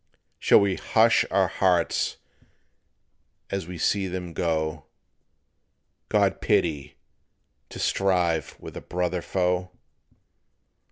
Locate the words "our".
1.29-1.47